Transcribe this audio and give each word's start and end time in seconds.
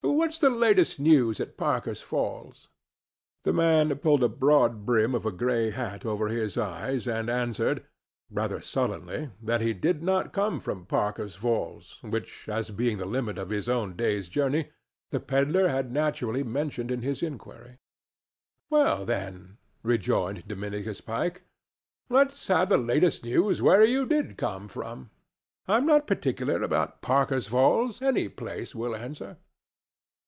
What's 0.03 0.39
the 0.39 0.49
latest 0.51 0.99
news 0.99 1.39
at 1.39 1.57
Parker's 1.57 2.01
Falls?" 2.01 2.67
The 3.43 3.53
man 3.53 3.95
pulled 3.97 4.21
the 4.21 4.29
broad 4.29 4.85
brim 4.85 5.15
of 5.15 5.25
a 5.25 5.31
gray 5.31 5.71
hat 5.71 6.05
over 6.05 6.27
his 6.27 6.57
eyes, 6.59 7.07
and 7.07 7.27
answered, 7.29 7.85
rather 8.29 8.61
sullenly, 8.61 9.31
that 9.41 9.61
he 9.61 9.73
did 9.73 10.03
not 10.03 10.31
come 10.33 10.59
from 10.59 10.85
Parker's 10.85 11.35
Falls, 11.35 11.97
which, 12.01 12.47
as 12.47 12.69
being 12.69 12.99
the 12.99 13.05
limit 13.07 13.37
of 13.39 13.49
his 13.49 13.67
own 13.67 13.95
day's 13.95 14.27
journey, 14.29 14.69
the 15.09 15.19
pedler 15.19 15.69
had 15.69 15.91
naturally 15.91 16.43
mentioned 16.43 16.91
in 16.91 17.01
his 17.01 17.23
inquiry. 17.23 17.79
"Well, 18.69 19.05
then," 19.05 19.57
rejoined 19.81 20.47
Dominicus 20.47 21.01
Pike, 21.01 21.43
"let's 22.09 22.45
have 22.47 22.69
the 22.69 22.77
latest 22.77 23.23
news 23.23 23.59
where 23.61 23.83
you 23.83 24.05
did 24.05 24.37
come 24.37 24.67
from. 24.67 25.09
I'm 25.67 25.87
not 25.87 26.05
particular 26.07 26.61
about 26.61 27.01
Parker's 27.01 27.47
Falls. 27.47 28.01
Any 28.03 28.29
place 28.29 28.75
will 28.75 28.95
answer." 28.95 29.37